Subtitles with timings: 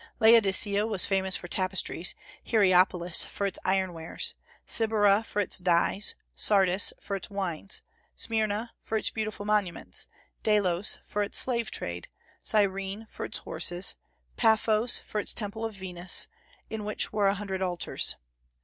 [0.19, 4.33] Laodicea was famous for tapestries, Hierapolis for its iron wares,
[4.65, 7.83] Cybara for its dyes, Sardis for its wines,
[8.15, 10.07] Smyrna for its beautiful monuments,
[10.41, 12.07] Delos for its slave trade,
[12.41, 13.93] Cyrene for its horses,
[14.37, 16.27] Paphos for its temple of Venus,
[16.67, 18.15] in which were a hundred altars.